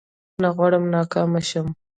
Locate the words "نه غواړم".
0.41-0.83